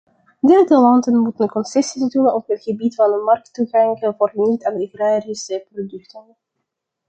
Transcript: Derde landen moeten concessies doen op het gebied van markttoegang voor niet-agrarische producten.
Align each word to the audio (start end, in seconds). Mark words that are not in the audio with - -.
Derde 0.41 0.73
landen 0.79 1.17
moeten 1.21 1.47
concessies 1.47 2.09
doen 2.11 2.33
op 2.33 2.47
het 2.47 2.63
gebied 2.63 2.95
van 2.95 3.09
markttoegang 3.23 4.13
voor 4.17 4.31
niet-agrarische 4.35 5.65
producten. 5.69 6.37